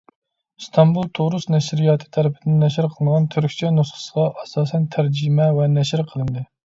[0.61, 6.49] ئىستانبۇل «تۇرۇس نەشرىياتى» تەرىپىدىن نەشر قىلىنغان تۈركچە نۇسخىسىغا ئاساسەن تەرجىمە ۋە نەشر قىلىندى.